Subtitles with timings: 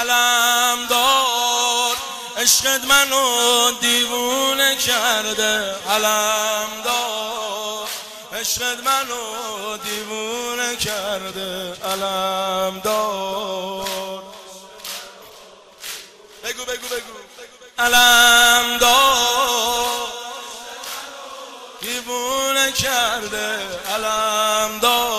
[0.00, 1.96] علم دار.
[2.36, 5.76] عشقت منو دیوونه کرده.
[5.90, 7.88] علم دار.
[8.32, 11.76] عشقت منو دیوونه کرده.
[11.84, 14.22] علم دار.
[16.44, 17.14] بگو بگو بگو.
[17.78, 20.08] علم دار.
[21.80, 23.58] دیوونه کرده.
[23.94, 25.09] علم دار.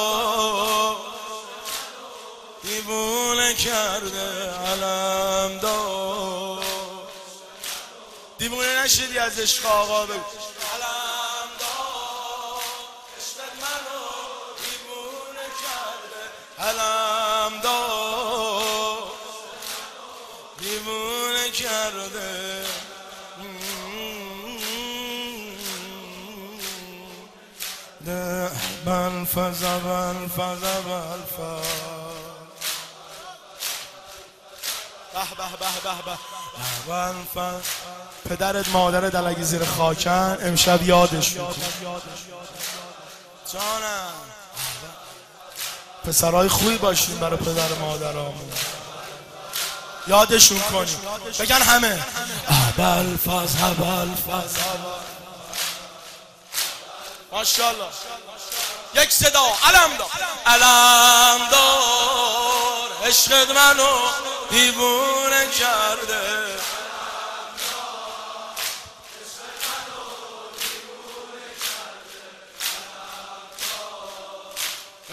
[3.63, 6.63] کرده علم دار.
[8.37, 10.13] دیوونه نشدی از عشق آقا بگو.
[10.13, 12.61] علم دار
[14.61, 16.23] دیوونه کرده.
[16.59, 19.11] علم دار.
[20.59, 22.65] دیوونه کرده.
[28.05, 28.51] ده
[28.85, 32.10] بل فزا بل فزا
[35.13, 35.43] به به
[36.05, 36.17] به
[37.35, 37.59] به
[38.29, 41.55] پدرت مادرت دلگی زیر خاکن امشب یادش میکن
[43.53, 44.13] جانم.
[46.05, 48.51] پسرهای خوبی باشین برای پدر مادرامون.
[50.07, 50.99] یادشون کنیم
[51.39, 52.05] بگن همه.
[52.49, 54.55] اول فاز اول فاز.
[57.31, 57.85] ماشاءالله.
[58.95, 59.43] یک صدا.
[59.63, 60.09] علم دار.
[60.45, 62.30] علم دار.
[63.11, 63.99] عشقت منو
[64.49, 66.45] دیوونه کرده.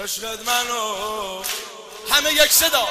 [0.02, 1.42] عشقت منو
[2.10, 2.88] همه یک صدا.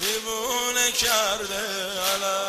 [0.00, 2.39] دیوونه کرده.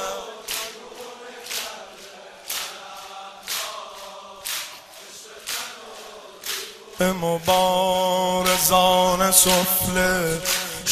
[7.03, 8.91] مبارزان
[9.31, 10.41] سفله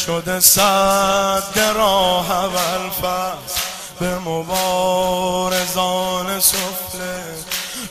[0.06, 3.60] شده صد راه اول فصل.
[4.00, 5.60] به مبارزان
[6.40, 7.22] سفله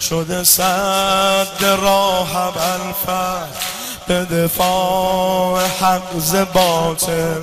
[0.02, 3.66] شده صد راه اول فصل.
[4.08, 7.42] به دفاع حق ز باطل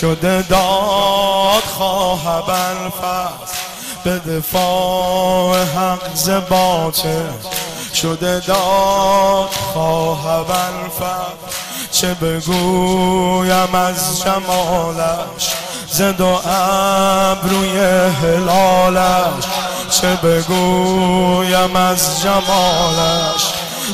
[0.00, 2.44] شده داد خواه
[2.90, 3.56] فصل.
[4.04, 7.65] به دفاع حق ز باطل
[8.02, 11.56] شده داد خواه اول فصل
[11.90, 15.54] چه بگویم از جمالش
[15.90, 17.78] زد و ابروی
[18.22, 19.44] هلالش.
[19.90, 23.42] چه بگویم از جمالش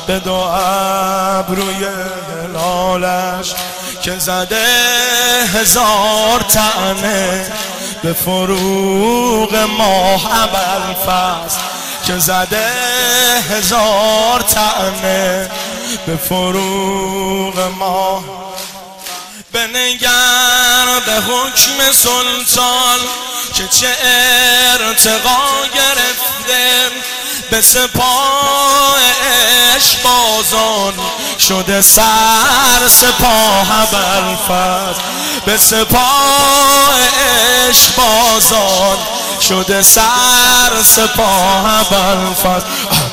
[0.07, 1.85] به دو ابروی
[2.33, 3.53] هلالش.
[4.01, 4.65] که زده
[5.53, 7.45] هزار تنه
[8.03, 11.72] به فروغ ماه اول فصل.
[12.07, 12.71] که زده
[13.49, 15.51] هزار تنه
[16.05, 18.23] به فروغ ماه
[19.53, 22.99] بنگر به حکم سلطان
[23.53, 23.87] که چه
[24.79, 25.41] ارتقا
[25.75, 26.89] گرفته.
[27.53, 28.99] به سپاه
[29.75, 30.93] عشق بازان
[31.39, 35.01] شده سر سپاه ابرفز
[35.45, 36.93] به سپاه
[37.69, 38.97] عشق بازان
[39.49, 42.63] شده سر سپاه ابرفز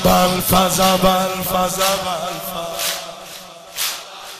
[0.05, 1.79] ابرفز ابرفز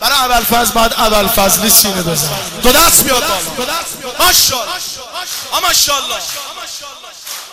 [0.01, 2.29] برای اول فضل باید اول فضلی سینه بزن
[2.63, 3.23] دو دست بیاد
[3.57, 3.73] بالا.
[4.19, 4.75] ماشاءالله.
[5.63, 6.17] ماشاءالله.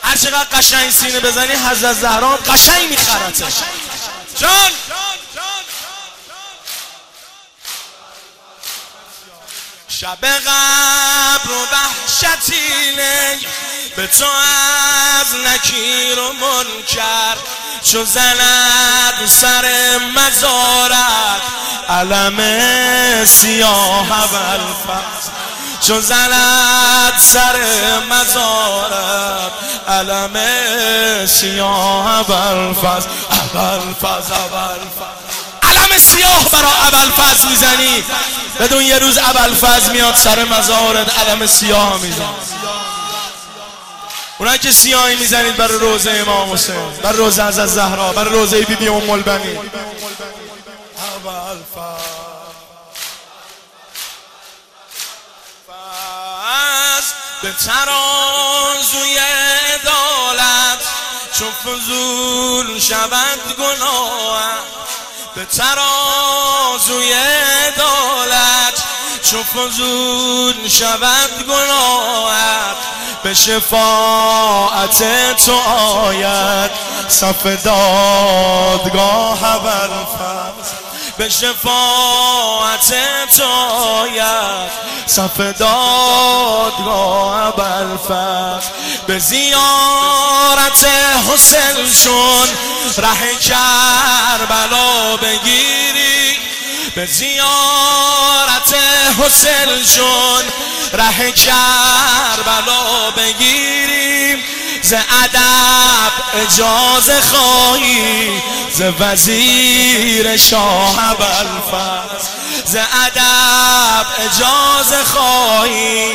[0.03, 3.45] هر چقدر قشنگ سینه بزنی حضرت زهرا قشنگ میخرته.
[4.39, 4.71] جان.
[9.89, 13.39] شب قبر و وحشتینه
[13.97, 14.25] به تو
[15.19, 17.37] از نکیر و منکر
[17.83, 21.41] چو زند سر مزارت
[21.89, 22.37] علم
[23.25, 24.59] سیاه اول
[25.81, 27.55] چو زند سر
[28.09, 29.51] مزارت
[29.87, 30.35] علم
[31.25, 34.33] سیاه اول فصل اول فصل
[35.63, 38.03] علم سیاه برا اول فصل می‌زنی.
[38.59, 42.33] بدون یه روز اول فصل میاد سر مزارت علم سیاه میزن
[44.39, 48.75] اونایی که سیاهی می‌زنید برای روزه امام حسین برای روزه از زهرا برای روزه بی
[48.75, 49.59] بی ام البنی
[57.41, 60.79] به ترازوی عدالت
[61.33, 64.41] چون فضول شود گناه.
[65.35, 68.83] به ترازوی عدالت
[69.23, 72.96] چون فضول شود گناهت
[73.27, 75.03] به شفاعت
[75.45, 76.71] تو آید.
[77.07, 79.39] صف دادگاه
[80.03, 80.75] فصل
[81.17, 82.93] به شفاعت
[83.37, 84.71] توید
[85.05, 86.07] صف دادگاه
[87.97, 88.69] فصل
[89.07, 90.85] به زیارت
[91.29, 92.47] حسن شون
[92.97, 96.37] ره کربلا بگیری.
[96.95, 98.75] به زیارت
[99.19, 100.43] حسن شون
[100.93, 104.43] ره کربلا بگیریم.
[104.81, 108.41] ز ادب اجازه خواهی.
[108.73, 112.27] ز وزیر شاه ابوالفضل.
[112.65, 116.11] ز ادب اجازه خواهی.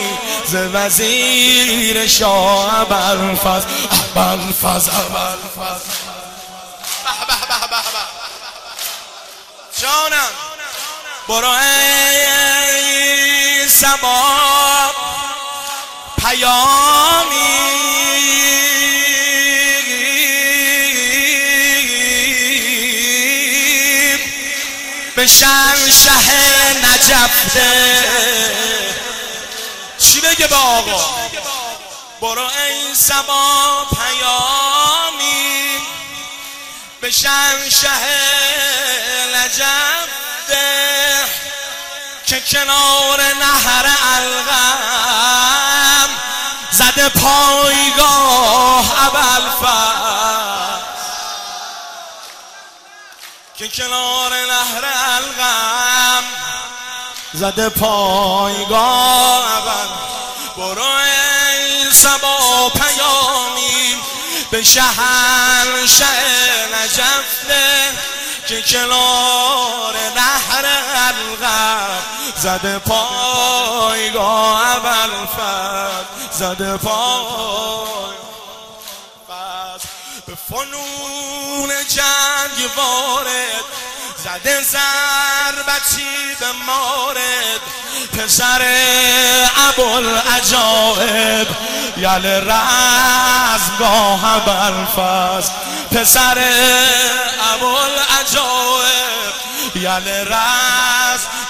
[0.46, 3.68] ز وزیر شاه ابوالفضل.
[4.16, 5.90] ابوالفضل ابوالفضل.
[9.82, 10.30] جانم
[11.28, 12.51] برو ای
[13.82, 14.90] سبا
[16.18, 16.62] پیامی.
[25.16, 25.76] به شه
[26.84, 28.04] نجفته
[29.98, 31.16] چی بگه با آقا؟
[32.20, 35.78] برو این سبا پیامی.
[37.00, 37.28] به شه
[39.34, 41.01] نجفته
[42.32, 46.08] که کنار نهر الغم
[46.70, 48.84] زده پایگاه
[53.56, 56.24] که کنار نهر الغم
[57.34, 59.62] زده پایگاه
[60.56, 63.96] برو ای سبا پیامی
[64.50, 67.92] به شهر شهر نجفته
[68.48, 69.51] که کنار
[72.42, 75.10] زده پایگاه اول
[76.32, 78.16] زده پای
[80.26, 83.64] به فنون جنگ وارد
[84.24, 87.60] زده ضربتی به مارد.
[88.18, 88.62] پسر
[89.68, 91.48] عبال عجائب
[91.96, 95.50] یل رزمگاه برفز
[95.90, 96.38] پسر
[97.54, 99.32] عبال عجائب
[99.76, 100.91] یل رزمگاه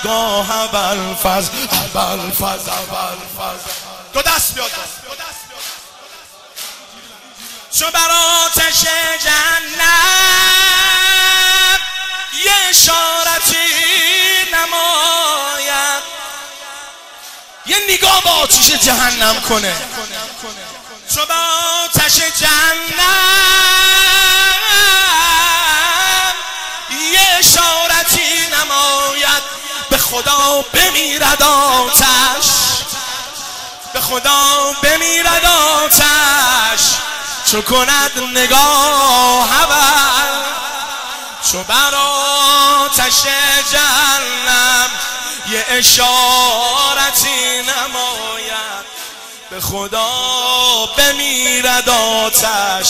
[0.02, 1.50] برفز
[1.94, 3.62] ابلفز ابلفز
[4.12, 4.70] دو دست بیاد
[7.78, 8.80] چو بر آتش
[9.24, 10.32] جهنم
[12.44, 13.56] یه اشارتی
[14.52, 16.02] نماید.
[17.66, 19.76] یه نگاه با آتش جهنم کنه.
[21.14, 21.48] چو بر
[21.84, 22.21] آتش
[30.12, 32.48] خدا بمیرد آتش.
[33.92, 36.82] به خدا بمیرد آتش.
[37.50, 40.42] چو کند نگاه اول
[41.52, 43.22] چو بر آتش
[43.72, 44.90] جهنم
[45.48, 48.86] یه اشارتی نماید.
[49.50, 50.08] به خدا
[50.96, 52.88] بمیرد آتش.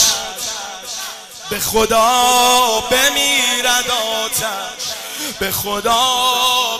[1.51, 4.92] به خدا بمیرد آتش.
[5.39, 5.99] به خدا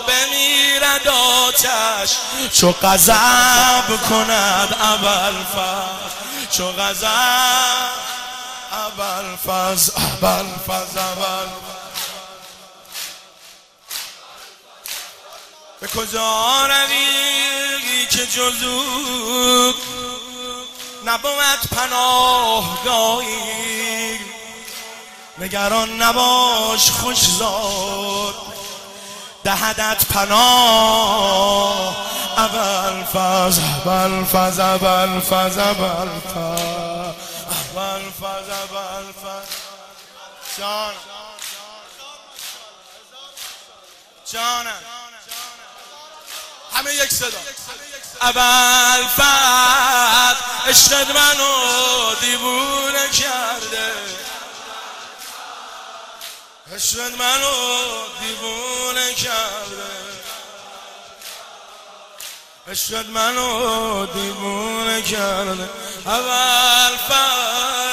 [0.07, 2.17] بمیرد آتش.
[2.53, 6.11] چو غضب کند اول فرد
[6.51, 7.07] چو غزل
[8.71, 11.47] اول فز اول فز اول
[15.81, 18.83] به کجا روی که جزو
[21.05, 23.53] نبود پناهگاهی؟
[25.37, 28.52] نگران نباش خوش زاد
[29.43, 31.95] دهدت پناه.
[32.37, 36.73] اول فاز اول فاز اول فاز اول فاز.
[37.75, 39.45] اول فاز
[44.31, 44.67] جان.
[46.73, 47.37] همه یک صدا.
[48.21, 50.35] اول فاز.
[50.67, 53.42] عشقت منو دیوونه کرده
[56.75, 57.53] عشقت منو
[58.21, 59.91] دیوونه کرده.
[62.67, 65.69] عشقت منو دیوونه کرده.
[66.05, 67.92] اول فر